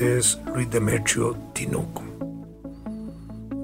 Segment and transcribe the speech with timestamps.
[0.00, 2.02] es Luis Demetrio Tinoco.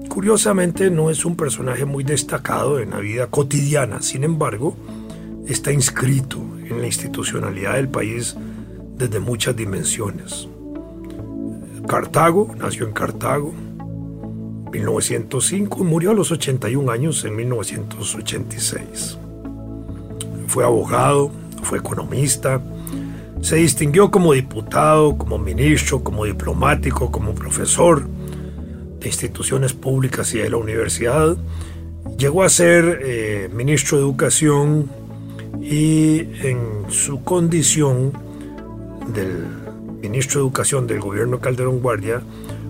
[0.09, 4.75] Curiosamente no es un personaje muy destacado en la vida cotidiana, sin embargo,
[5.47, 8.35] está inscrito en la institucionalidad del país
[8.97, 10.47] desde muchas dimensiones.
[11.87, 13.53] Cartago, nació en Cartago,
[14.71, 19.17] 1905, murió a los 81 años en 1986.
[20.47, 21.31] Fue abogado,
[21.63, 22.61] fue economista,
[23.45, 28.03] se distinguió como diputado, como ministro, como diplomático, como profesor
[28.99, 31.37] de instituciones públicas y de la universidad.
[32.17, 34.89] Llegó a ser eh, ministro de Educación
[35.61, 38.13] y en su condición
[39.13, 39.45] del
[40.01, 42.23] ministro de Educación del gobierno Calderón Guardia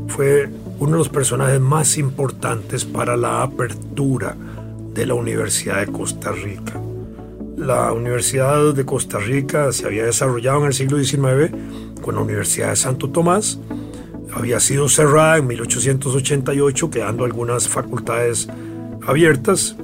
[0.09, 0.49] fue
[0.79, 4.35] uno de los personajes más importantes para la apertura
[4.93, 6.84] de la Universidad de Costa Rica.
[7.57, 11.51] La Universidad de Costa Rica se había desarrollado en el siglo XIX
[12.01, 13.61] con la Universidad de Santo Tomás.
[14.33, 18.49] Había sido cerrada en 1888, quedando algunas facultades
[19.07, 19.77] abiertas,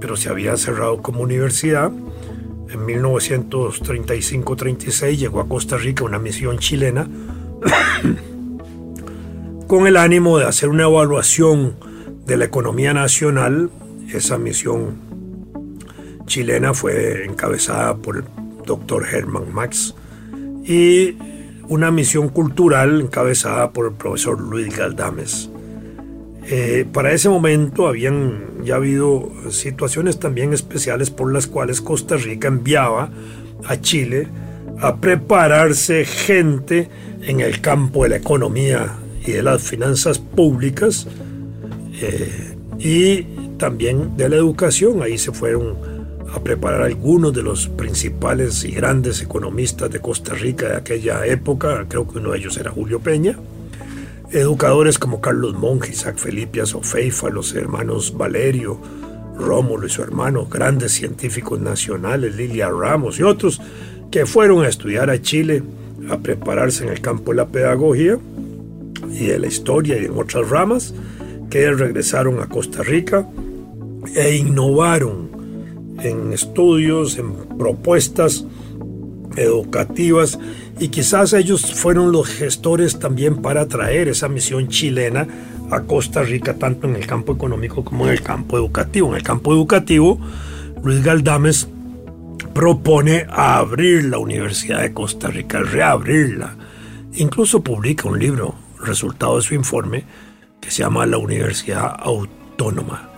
[0.00, 1.92] pero se había cerrado como universidad.
[2.68, 7.06] En 1935-36 llegó a Costa Rica una misión chilena
[9.68, 11.76] con el ánimo de hacer una evaluación
[12.26, 13.70] de la economía nacional.
[14.12, 15.11] Esa misión
[16.32, 18.24] chilena fue encabezada por el
[18.64, 19.94] doctor Herman Max
[20.64, 21.14] y
[21.68, 25.50] una misión cultural encabezada por el profesor Luis Galdames.
[26.46, 32.48] Eh, para ese momento habían ya habido situaciones también especiales por las cuales Costa Rica
[32.48, 33.10] enviaba
[33.66, 34.26] a Chile
[34.80, 36.88] a prepararse gente
[37.20, 41.06] en el campo de la economía y de las finanzas públicas
[42.00, 43.24] eh, y
[43.58, 45.02] también de la educación.
[45.02, 45.91] Ahí se fueron
[46.30, 51.26] a preparar a algunos de los principales y grandes economistas de Costa Rica de aquella
[51.26, 53.38] época, creo que uno de ellos era Julio Peña,
[54.30, 58.78] educadores como Carlos Monge, Isaac Felipe Azofeifa, los hermanos Valerio,
[59.38, 63.60] Rómulo y su hermano, grandes científicos nacionales, Lilia Ramos y otros,
[64.10, 65.62] que fueron a estudiar a Chile,
[66.10, 68.18] a prepararse en el campo de la pedagogía
[69.10, 70.94] y de la historia y en otras ramas,
[71.50, 73.26] que regresaron a Costa Rica
[74.14, 75.31] e innovaron
[76.00, 78.44] en estudios, en propuestas
[79.36, 80.38] educativas
[80.78, 85.26] y quizás ellos fueron los gestores también para traer esa misión chilena
[85.70, 89.10] a Costa Rica, tanto en el campo económico como en el campo educativo.
[89.10, 90.18] En el campo educativo,
[90.82, 91.68] Luis Galdames
[92.54, 96.56] propone abrir la Universidad de Costa Rica, reabrirla.
[97.14, 100.04] Incluso publica un libro, resultado de su informe,
[100.60, 103.11] que se llama La Universidad Autónoma.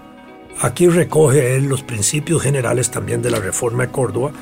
[0.60, 4.32] Aquí recoge él los principios generales también de la Reforma de Córdoba,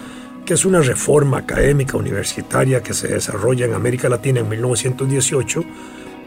[0.44, 5.64] que es una reforma académica universitaria que se desarrolla en América Latina en 1918,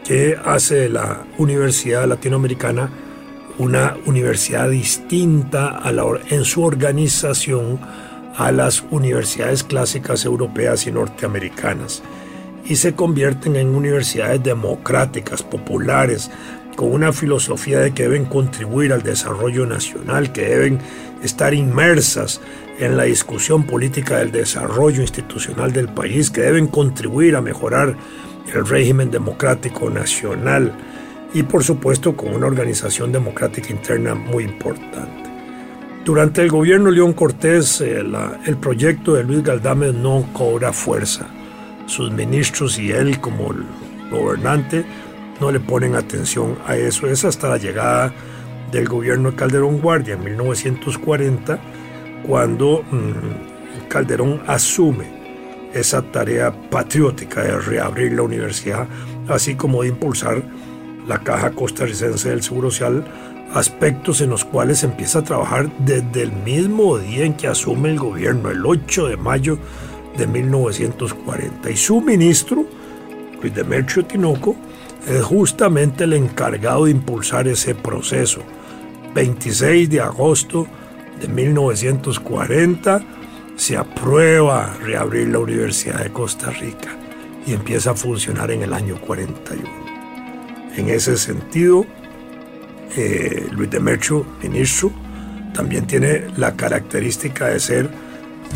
[0.04, 2.90] que hace de la Universidad Latinoamericana
[3.58, 5.80] una universidad distinta
[6.30, 7.80] en su organización
[8.36, 12.02] a las universidades clásicas europeas y norteamericanas
[12.68, 16.30] y se convierten en universidades democráticas, populares,
[16.76, 20.78] con una filosofía de que deben contribuir al desarrollo nacional, que deben
[21.22, 22.40] estar inmersas
[22.78, 27.96] en la discusión política del desarrollo institucional del país, que deben contribuir a mejorar
[28.54, 30.72] el régimen democrático nacional
[31.34, 35.26] y por supuesto con una organización democrática interna muy importante.
[36.04, 38.00] Durante el gobierno León Cortés, eh,
[38.44, 41.26] el proyecto de Luis Galdames no cobra fuerza.
[41.86, 43.64] Sus ministros y él como el
[44.10, 44.84] gobernante
[45.40, 47.06] no le ponen atención a eso.
[47.06, 48.12] Es hasta la llegada
[48.72, 51.58] del gobierno de Calderón Guardia en 1940
[52.26, 55.04] cuando mm, Calderón asume
[55.72, 58.88] esa tarea patriótica de reabrir la universidad,
[59.28, 60.42] así como de impulsar
[61.06, 63.04] la Caja Costarricense del Seguro Social,
[63.54, 67.98] aspectos en los cuales empieza a trabajar desde el mismo día en que asume el
[67.98, 69.58] gobierno, el 8 de mayo
[70.16, 71.70] de 1940.
[71.70, 72.66] Y su ministro,
[73.40, 74.56] Luis Demetrio Tinoco,
[75.06, 78.42] es justamente el encargado de impulsar ese proceso.
[79.14, 80.66] 26 de agosto
[81.20, 83.02] de 1940
[83.56, 86.90] se aprueba reabrir la Universidad de Costa Rica
[87.46, 89.66] y empieza a funcionar en el año 41.
[90.76, 91.86] En ese sentido,
[92.96, 94.92] eh, Luis Demetrio, ministro,
[95.54, 97.90] también tiene la característica de ser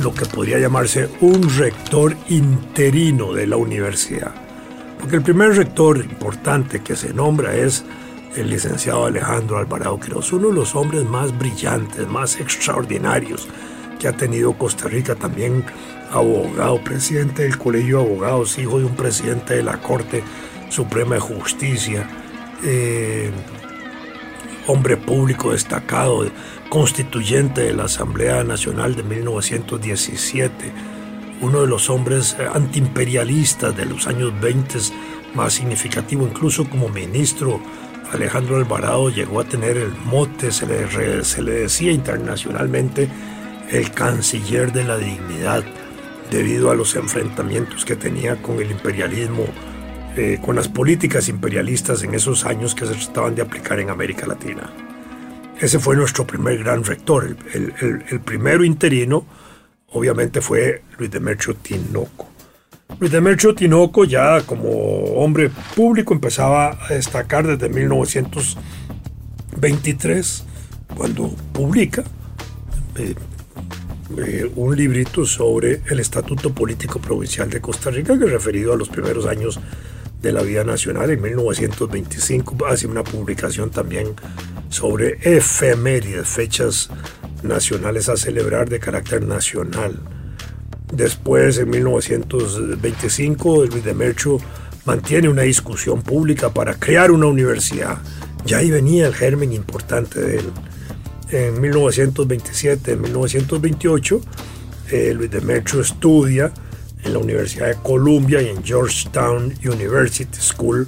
[0.02, 4.50] lo que podría llamarse un rector interino de la universidad.
[5.00, 7.85] Porque el primer rector importante que se nombra es
[8.37, 13.49] el licenciado Alejandro Alvarado Quiroz, uno de los hombres más brillantes, más extraordinarios
[13.99, 15.64] que ha tenido Costa Rica, también
[16.11, 20.23] abogado, presidente del Colegio de Abogados, hijo de un presidente de la Corte
[20.69, 22.08] Suprema de Justicia,
[22.62, 23.31] eh,
[24.67, 26.26] hombre público destacado,
[26.69, 30.73] constituyente de la Asamblea Nacional de 1917,
[31.40, 34.78] uno de los hombres antiimperialistas de los años 20
[35.34, 37.60] más significativo, incluso como ministro.
[38.12, 43.08] Alejandro Alvarado llegó a tener el mote, se le, se le decía internacionalmente,
[43.70, 45.62] el canciller de la dignidad,
[46.31, 49.44] debido a los enfrentamientos que tenía con el imperialismo,
[50.16, 54.26] eh, con las políticas imperialistas en esos años que se trataban de aplicar en América
[54.26, 54.70] Latina.
[55.60, 57.37] Ese fue nuestro primer gran rector.
[57.52, 59.25] El, primero interino,
[59.92, 62.28] obviamente, fue Luis Demetrio Tinoco.
[62.98, 64.69] Luis Demetrio Tinoco ya como
[65.14, 70.44] hombre público empezaba a destacar desde 1923,
[70.96, 72.02] cuando publica
[72.96, 73.14] eh,
[74.19, 78.76] eh, un librito sobre el Estatuto Político Provincial de Costa Rica, que es referido a
[78.76, 79.60] los primeros años
[80.20, 81.10] de la vida nacional.
[81.10, 84.08] En 1925 hace una publicación también
[84.69, 86.90] sobre efemérides, fechas
[87.42, 89.98] nacionales a celebrar de carácter nacional.
[90.92, 94.38] Después, en 1925, Luis Demetrio
[94.84, 97.98] mantiene una discusión pública para crear una universidad.
[98.44, 100.50] Ya ahí venía el germen importante de él.
[101.31, 104.20] En 1927, en 1928,
[104.90, 106.52] eh, Luis Demetrio estudia
[107.04, 110.87] en la Universidad de Columbia y en Georgetown University School,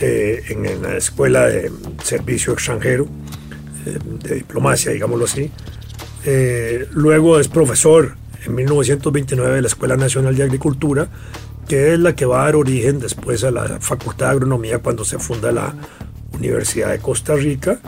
[0.00, 1.72] eh, en, la Escuela de
[2.02, 3.08] Servicio Extranjero,
[3.92, 5.50] de diplomacia, digámoslo así.
[6.24, 11.08] Eh, luego es profesor en 1929 de la Escuela Nacional de Agricultura,
[11.66, 15.04] que es la que va a dar origen después a la Facultad de Agronomía cuando
[15.04, 15.74] se funda la
[16.32, 17.80] Universidad de Costa Rica.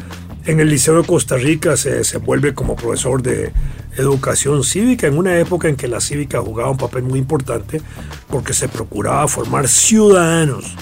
[0.47, 3.53] En el Liceo de Costa Rica se, se vuelve como profesor de
[3.97, 7.83] educación cívica en una época en que la cívica jugaba un papel muy importante
[8.29, 10.75] porque se procuraba formar ciudadanos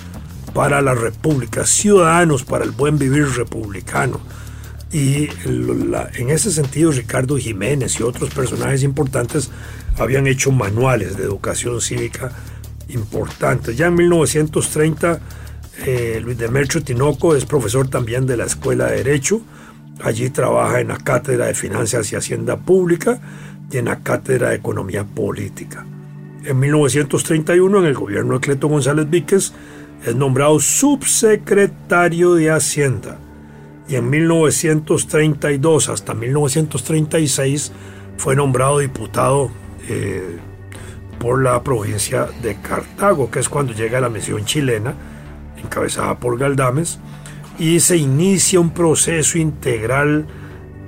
[0.55, 4.21] para la república, ciudadanos para el buen vivir republicano.
[4.91, 5.29] Y
[6.15, 9.51] en ese sentido Ricardo Jiménez y otros personajes importantes
[9.99, 12.33] habían hecho manuales de educación cívica
[12.89, 13.77] importantes.
[13.77, 15.21] Ya en 1930
[15.85, 19.43] eh, Luis Demetrio Tinoco es profesor también de la Escuela de Derecho
[20.03, 23.19] Allí trabaja en la Cátedra de Finanzas y Hacienda Pública
[23.71, 25.85] y en la Cátedra de Economía Política.
[26.45, 29.53] En 1931, en el gobierno de Cleto González Víquez,
[30.07, 33.19] es nombrado subsecretario de Hacienda.
[33.89, 37.73] Y en 1932 hasta 1936
[38.19, 39.51] fue nombrado diputado
[39.89, 40.37] eh,
[41.19, 44.95] por la provincia de Cartago, que es cuando llega la misión chilena,
[45.63, 46.99] encabezada por Galdames,
[47.59, 50.27] y se inicia un proceso integral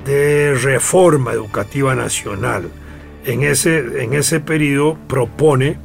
[0.04, 2.70] de reforma educativa nacional.
[3.24, 5.78] En ese, en ese periodo propone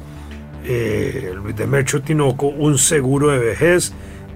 [0.64, 3.92] eh, Luis Demetrio Tinoco un seguro de vejez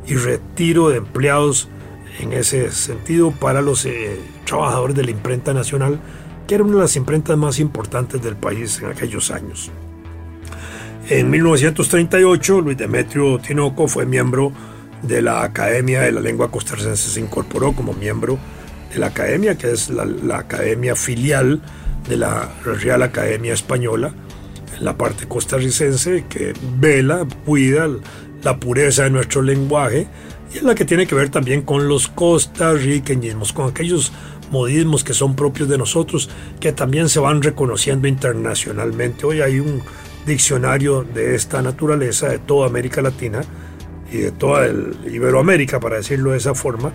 [0.07, 1.69] y retiro de empleados
[2.21, 6.01] en ese sentido para los eh, trabajadores de la imprenta nacional,
[6.47, 9.71] que era una de las imprentas más importantes del país en aquellos años.
[11.09, 14.53] En 1938, Luis Demetrio Tinoco fue miembro
[15.03, 18.39] de la Academia de la Lengua Costarricense se incorporó como miembro
[18.93, 21.63] de la Academia, que es la, academia filial
[22.09, 24.13] de la Real Academia Española,
[24.77, 27.89] en la parte costarricense, que vela, cuida
[28.43, 30.07] la pureza de nuestro lenguaje
[30.53, 34.13] y es la que tiene que ver también con los costarriqueñismos, con aquellos
[34.51, 36.29] modismos que son propios de nosotros,
[36.59, 39.27] que también se van reconociendo internacionalmente.
[39.27, 39.81] Hoy hay un
[40.27, 43.43] diccionario de esta naturaleza de toda América Latina
[44.13, 46.93] y de toda el Iberoamérica, para decirlo de esa forma,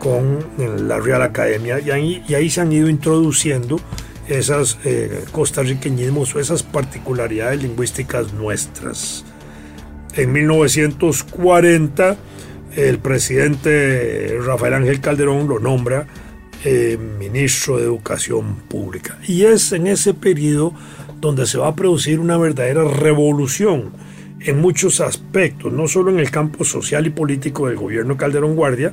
[0.00, 0.44] con
[0.88, 1.78] la Real Academia.
[1.80, 3.80] Y ahí, y ahí se han ido introduciendo
[4.26, 9.24] esas eh, costarriqueñismos o esas particularidades lingüísticas nuestras.
[10.14, 12.16] En 1940,
[12.76, 16.06] el presidente Rafael Ángel Calderón lo nombra
[16.64, 19.18] eh, ministro de Educación Pública.
[19.26, 20.74] Y es en ese periodo
[21.20, 23.92] donde se va a producir una verdadera revolución
[24.40, 28.92] en muchos aspectos, no solo en el campo social y político del gobierno Calderón Guardia,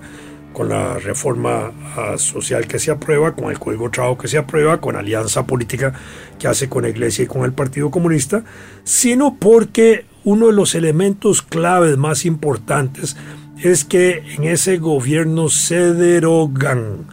[0.53, 4.79] con la reforma ah, social que se aprueba, con el Código Trabajo que se aprueba,
[4.79, 5.93] con alianza política
[6.39, 8.43] que hace con la Iglesia y con el Partido Comunista,
[8.83, 13.17] sino porque uno de los elementos claves más importantes
[13.61, 17.05] es que en ese gobierno se derogan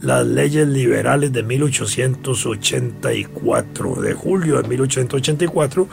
[0.00, 5.86] las leyes liberales de 1884, de julio de 1884,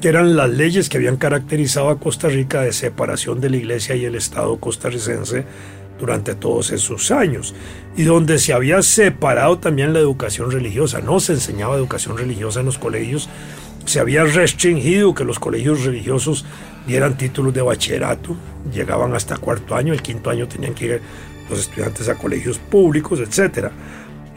[0.00, 3.94] que eran las leyes que habían caracterizado a Costa Rica de separación de la iglesia
[3.96, 5.44] y el Estado costarricense
[5.98, 7.54] durante todos esos años,
[7.94, 12.66] y donde se había separado también la educación religiosa, no se enseñaba educación religiosa en
[12.66, 13.28] los colegios,
[13.90, 16.44] se había restringido que los colegios religiosos
[16.86, 18.36] dieran títulos de bachillerato,
[18.72, 21.02] llegaban hasta cuarto año, el quinto año tenían que ir
[21.50, 23.66] los estudiantes a colegios públicos, etc.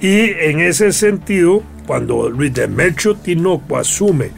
[0.01, 4.31] Y en ese sentido, cuando Luis Demetrio Tinoco asume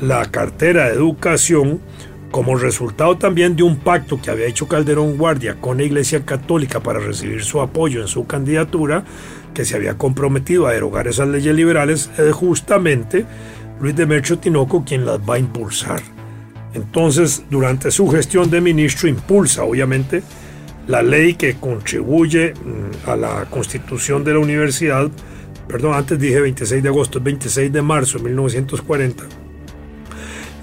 [0.00, 1.80] la cartera de educación,
[2.30, 6.80] como resultado también de un pacto que había hecho Calderón Guardia con la Iglesia Católica
[6.80, 9.04] para recibir su apoyo en su candidatura,
[9.52, 13.26] que se había comprometido a derogar esas leyes liberales, es justamente
[13.82, 16.00] Luis Demetrio Tinoco quien las va a impulsar.
[16.72, 20.22] Entonces, durante su gestión de ministro, impulsa obviamente
[20.86, 25.10] la ley que contribuye mm, a la constitución de la universidad,
[25.66, 29.24] perdón, antes dije 26 de agosto, 26 de marzo de 1940,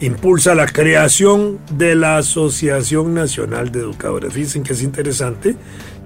[0.02, 4.34] impulsa la creación de la Asociación Nacional de Educadores.
[4.34, 5.56] Dicen que es interesante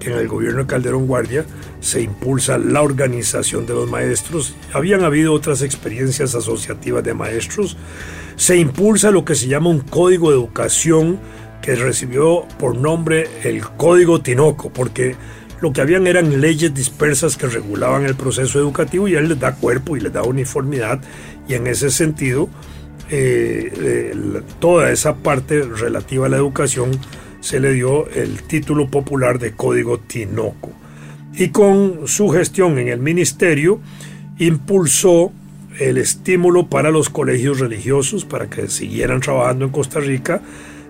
[0.00, 1.44] que en el gobierno de Calderón Guardia
[1.80, 4.56] se impulsa la organización de los maestros.
[4.72, 7.76] Habían habido otras experiencias asociativas de maestros.
[8.36, 11.20] Se impulsa lo que se llama un código de educación
[11.62, 15.14] que recibió por nombre el Código Tinoco, porque
[15.60, 19.54] lo que habían eran leyes dispersas que regulaban el proceso educativo y él les da
[19.54, 21.00] cuerpo y les da uniformidad
[21.48, 22.50] y en ese sentido
[23.10, 24.12] eh,
[24.60, 26.90] toda esa parte relativa a la educación
[27.40, 30.72] se le dio el título popular de Código Tinoco.
[31.34, 33.80] Y con su gestión en el ministerio
[34.38, 35.32] impulsó
[35.78, 40.40] el estímulo para los colegios religiosos para que siguieran trabajando en Costa Rica,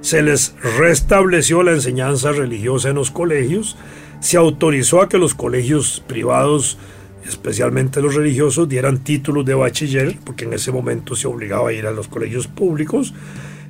[0.00, 3.76] se les restableció la enseñanza religiosa en los colegios,
[4.21, 6.78] se autorizó a que los colegios privados
[7.26, 11.87] especialmente los religiosos, dieran títulos de bachiller, porque en ese momento se obligaba a ir
[11.87, 13.14] a los colegios públicos,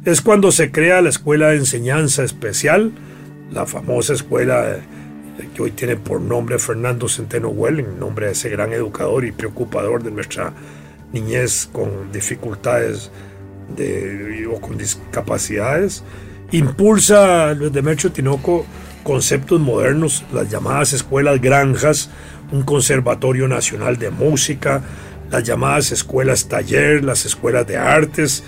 [0.04, 2.92] es cuando se crea la Escuela de Enseñanza Especial,
[3.52, 8.32] la famosa escuela eh, que hoy tiene por nombre Fernando Centeno Well, en nombre de
[8.32, 10.52] ese gran educador y preocupador de nuestra
[11.12, 13.10] niñez con dificultades
[14.50, 16.02] o con discapacidades.
[16.52, 18.66] Impulsa Luis Demetrio Tinoco
[19.04, 22.10] conceptos modernos, las llamadas escuelas granjas,
[22.52, 24.82] un conservatorio nacional de música,
[25.30, 28.44] las llamadas escuelas taller, las escuelas de artes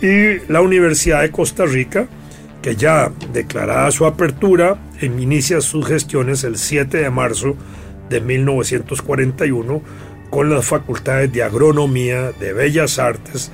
[0.00, 2.06] y la Universidad de Costa Rica,
[2.62, 7.56] que ya declarada su apertura, inicia sus gestiones el 7 de marzo
[8.08, 9.82] de 1941
[10.30, 13.52] con las facultades de agronomía, de bellas artes,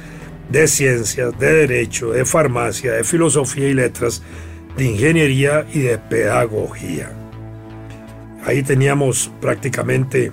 [0.50, 4.23] de ciencias, de derecho, de farmacia, de filosofía y letras,
[4.76, 7.19] de ingeniería y de pedagogía.
[8.44, 10.30] Ahí teníamos prácticamente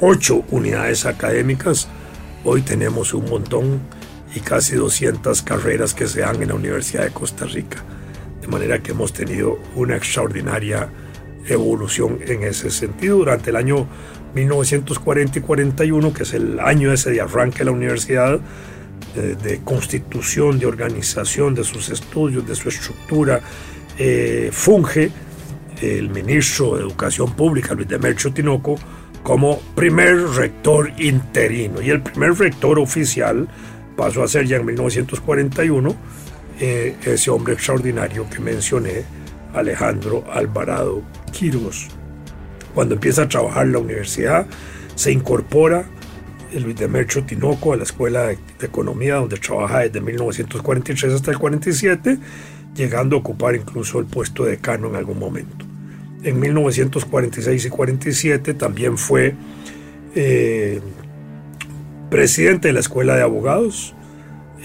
[0.00, 1.88] ocho unidades académicas,
[2.44, 3.80] hoy tenemos un montón
[4.34, 7.84] y casi 200 carreras que se dan en la Universidad de Costa Rica.
[8.40, 10.88] De manera que hemos tenido una extraordinaria
[11.46, 13.18] evolución en ese sentido.
[13.18, 13.86] Durante el año
[14.34, 18.40] 1940 y 41, que es el año ese de arranque de la universidad,
[19.14, 23.40] de, constitución, de organización de sus estudios, de su estructura,
[23.98, 25.10] eh, funge
[25.82, 28.76] el ministro de Educación Pública, Luis Demetrio Tinoco,
[29.22, 31.82] como primer rector interino.
[31.82, 33.48] Y el primer rector oficial
[33.96, 35.94] pasó a ser ya en 1941
[36.60, 39.04] eh, ese hombre extraordinario que mencioné,
[39.54, 41.88] Alejandro Alvarado Quirós.
[42.74, 44.46] Cuando empieza a trabajar en la universidad,
[44.94, 45.84] se incorpora
[46.60, 52.18] Luis Demetrio Tinoco a la Escuela de, Economía, donde trabaja desde 1943 hasta el 47,
[52.74, 55.71] llegando a ocupar incluso el puesto de decano en algún momento.
[56.24, 59.34] En 1946 y 47 también fue
[60.14, 60.80] eh,
[62.10, 63.94] presidente de la Escuela de Abogados,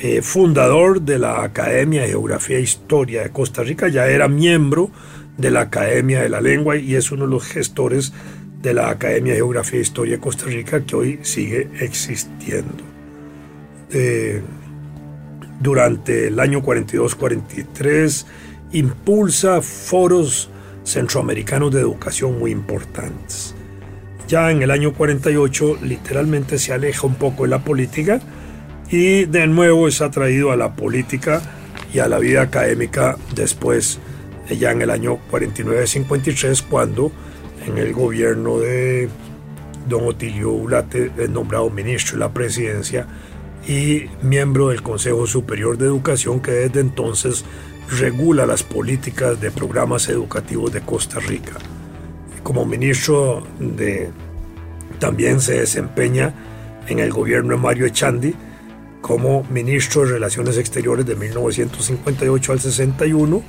[0.01, 4.91] eh, fundador de la Academia de Geografía e Historia de Costa Rica, ya era miembro
[5.37, 8.13] de la Academia de la Lengua y es uno de los gestores
[8.61, 12.83] de la Academia de Geografía e Historia de Costa Rica que hoy sigue existiendo.
[13.89, 14.41] Eh,
[15.59, 18.25] durante el año 42-43
[18.73, 20.49] impulsa foros
[20.87, 23.53] centroamericanos de educación muy importantes.
[24.27, 28.19] Ya en el año 48 literalmente se aleja un poco de la política
[28.89, 31.41] y de nuevo es atraído a la política
[31.93, 33.99] y a la vida académica después,
[34.49, 37.11] ya en el año 49-53, cuando
[37.65, 39.09] en el gobierno de
[39.87, 43.07] don Otilio Ulate es nombrado ministro de la presidencia
[43.67, 47.43] y miembro del Consejo Superior de Educación que desde entonces
[47.89, 51.53] regula las políticas de programas educativos de Costa Rica.
[52.43, 54.09] Como ministro de,
[54.99, 56.33] también se desempeña
[56.87, 58.33] en el gobierno de Mario Echandi
[59.01, 63.43] como ministro de Relaciones Exteriores de 1958 al 61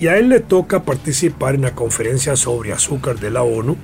[0.00, 3.76] y a él le toca participar en la conferencia sobre azúcar de la ONU,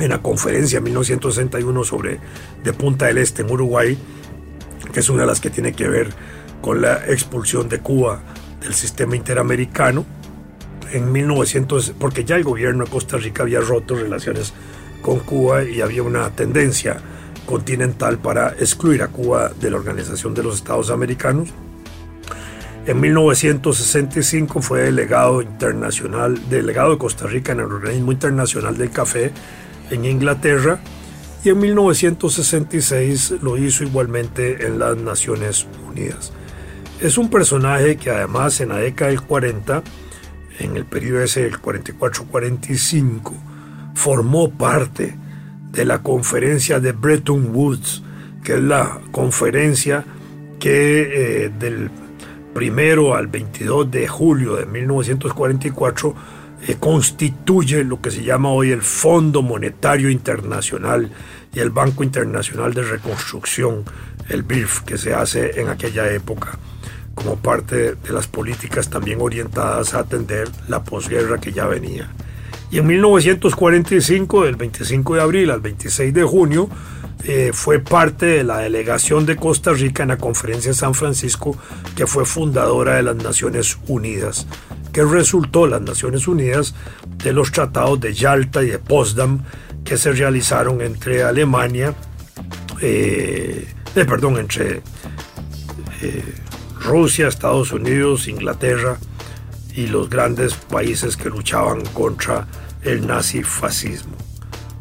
[0.00, 2.18] en la conferencia 1961 sobre
[2.64, 3.96] de Punta del Este en Uruguay,
[4.92, 6.08] que es una de las que tiene que ver
[6.60, 8.20] con la expulsión de Cuba
[8.66, 10.04] del sistema interamericano
[10.92, 14.52] en 1900, porque ya el gobierno de Costa Rica había roto relaciones
[15.02, 17.00] con Cuba y había una tendencia
[17.46, 21.50] continental para excluir a Cuba de la Organización de los Estados Americanos.
[22.86, 29.30] En 1965 fue delegado internacional, delegado de Costa Rica en el Organismo Internacional del Café
[29.90, 30.80] en Inglaterra
[31.44, 36.32] y en 1966 lo hizo igualmente en las Naciones Unidas.
[37.00, 39.82] Es un personaje que además en la década del 40,
[40.60, 43.34] en el periodo ese del 44-45,
[43.94, 45.14] formó parte
[45.72, 48.02] de la conferencia de Bretton Woods,
[48.42, 50.04] que es la conferencia
[50.58, 51.90] que eh, del
[52.54, 56.14] primero al 22 de julio de 1944
[56.66, 61.10] eh, constituye lo que se llama hoy el Fondo Monetario Internacional
[61.52, 63.84] y el Banco Internacional de Reconstrucción,
[64.30, 66.58] el BIRF, que se hace en aquella época
[67.16, 72.08] como parte de las políticas también orientadas a atender la posguerra que ya venía.
[72.70, 76.68] Y en 1945, del 25 de abril al 26 de junio,
[77.24, 81.56] eh, fue parte de la delegación de Costa Rica en la Conferencia de San Francisco,
[81.96, 84.46] que fue fundadora de las Naciones Unidas,
[84.92, 86.74] que resultó las Naciones Unidas
[87.16, 89.42] de los tratados de Yalta y de Potsdam
[89.84, 91.94] que se realizaron entre Alemania,
[92.82, 94.82] eh, eh, perdón, entre
[96.86, 98.98] Rusia, Estados Unidos, Inglaterra
[99.74, 102.46] y los grandes países que luchaban contra
[102.82, 104.16] el nazifascismo.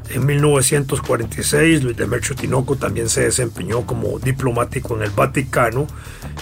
[0.09, 5.87] En 1946, Luis Demetrio Tinoco también se desempeñó como diplomático en el Vaticano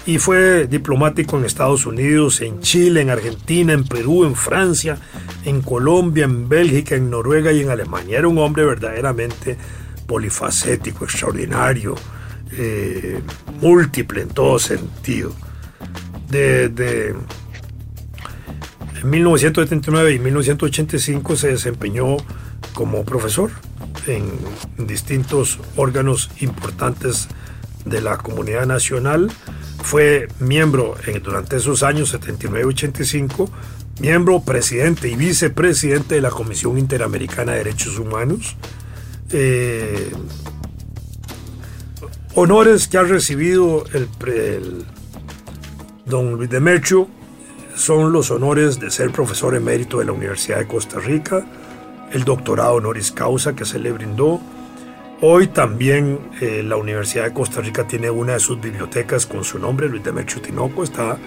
[0.06, 4.98] y fue diplomático en Estados Unidos, en Chile, en Argentina, en Perú, en Francia,
[5.46, 8.20] en Colombia, en Bélgica, en Noruega y en Alemania.
[8.20, 9.58] Era un hombre verdaderamente
[10.06, 11.96] polifacético, extraordinario,
[12.52, 13.22] eh,
[13.62, 15.34] múltiple en todo sentido.
[16.34, 17.14] De,
[19.04, 22.18] en 1979 y 1985 se desempeñó
[22.74, 23.52] como profesor
[24.08, 24.32] en
[24.88, 27.28] distintos órganos importantes
[27.86, 29.32] de la comunidad nacional.
[29.84, 33.50] Fue miembro durante esos años 79-85,
[34.00, 38.56] miembro, presidente y vicepresidente de la Comisión Interamericana de Derechos Humanos.
[39.30, 40.10] Eh,
[42.34, 44.86] honores que ha recibido el, el
[46.06, 47.08] don Luis Demetrio
[47.76, 51.46] son los honores de ser profesor emérito de la Universidad de Costa Rica,
[52.12, 54.40] el doctorado honoris causa que se le brindó.
[55.22, 59.58] Hoy también eh, la Universidad de Costa Rica tiene una de sus bibliotecas con su
[59.58, 60.84] nombre, Luis Demetrio Tinoco.
[60.84, 61.18] Está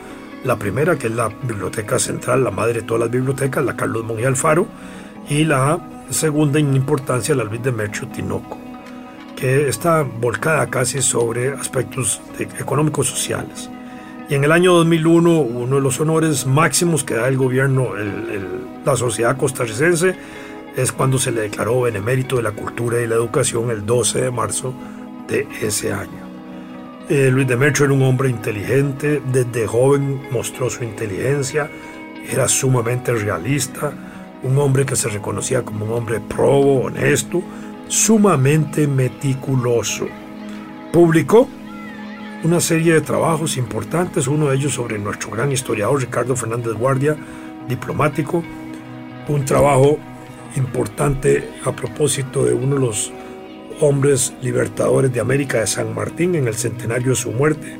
[0.45, 4.05] la primera, que es la Biblioteca Central, la madre de todas las bibliotecas, la Carlos
[4.05, 4.69] Monge Alfaro,
[5.29, 8.59] y la segunda en importancia, la Luis Demetrio Tinoco,
[9.35, 12.21] que está volcada casi sobre aspectos
[12.61, 13.71] económicos sociales.
[14.29, 17.91] Y en el año 2001, uno de los honores máximos que da el gobierno,
[18.85, 20.17] la sociedad costarricense,
[20.77, 24.31] es cuando se le declaró benemérito de la cultura y la educación el 12 de
[24.31, 24.75] marzo
[25.29, 26.27] de ese año.
[27.09, 31.71] Eh, Luis Demetrio era un hombre inteligente, desde joven mostró su inteligencia,
[32.29, 33.93] era sumamente realista,
[34.43, 37.43] un hombre que se reconocía como un hombre probo, honesto,
[37.87, 40.09] sumamente meticuloso.
[40.93, 41.49] Publicó
[42.44, 47.16] una serie de trabajos importantes, uno de ellos sobre nuestro gran historiador Ricardo Fernández Guardia,
[47.68, 48.44] diplomático,
[49.29, 49.99] un trabajo
[50.57, 53.12] importante a propósito de uno de los
[53.81, 57.79] hombres libertadores de América de San Martín en el centenario de su muerte.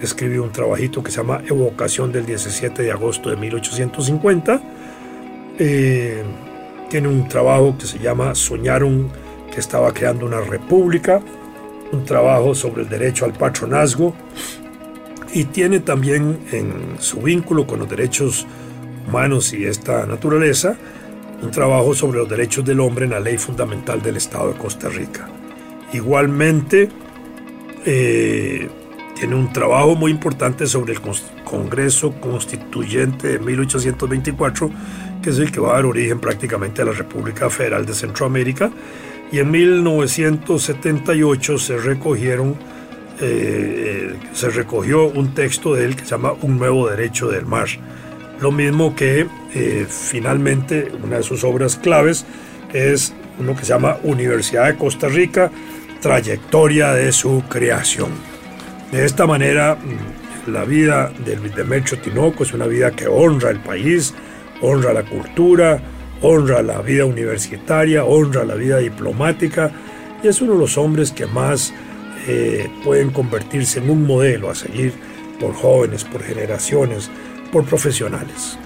[0.00, 4.62] Escribió un trabajito que se llama Evocación del 17 de agosto de 1850.
[5.58, 6.22] Eh,
[6.88, 9.10] tiene un trabajo que se llama Soñaron
[9.52, 11.20] que estaba creando una república
[11.92, 14.14] un trabajo sobre el derecho al patronazgo
[15.32, 18.46] y tiene también en su vínculo con los derechos
[19.06, 20.76] humanos y esta naturaleza
[21.42, 24.88] un trabajo sobre los derechos del hombre en la ley fundamental del Estado de Costa
[24.88, 25.28] Rica.
[25.92, 26.88] Igualmente,
[27.84, 28.70] eh,
[29.16, 31.00] tiene un trabajo muy importante sobre el
[31.44, 34.70] Congreso Constituyente de 1824,
[35.20, 38.70] que es el que va a dar origen prácticamente a la República Federal de Centroamérica
[39.32, 42.56] y en 1978 se recogieron
[43.20, 47.68] eh, se recogió un texto de él que se llama Un nuevo derecho del mar.
[48.40, 52.26] Lo mismo que eh, finalmente una de sus obras claves
[52.72, 55.50] es uno que se llama Universidad de Costa Rica,
[56.00, 58.10] trayectoria de su creación.
[58.90, 63.50] De esta manera, mm, la vida de Luis Demetrio Tinoco es una vida que honra
[63.50, 64.14] el país,
[64.60, 65.80] honra la cultura,
[66.22, 69.72] honra la vida universitaria, honra la vida diplomática
[70.22, 71.74] y es uno de los hombres que más
[72.28, 74.92] eh, pueden convertirse en un modelo a seguir
[75.40, 77.10] por jóvenes, por generaciones,
[77.50, 78.56] por profesionales.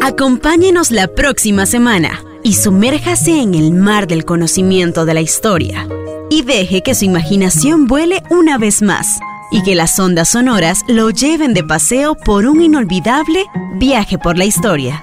[0.00, 5.86] Acompáñenos la próxima semana y sumérjase en el mar del conocimiento de la historia
[6.30, 9.18] y deje que su imaginación vuele una vez más
[9.50, 14.44] y que las ondas sonoras lo lleven de paseo por un inolvidable viaje por la
[14.44, 15.00] historia.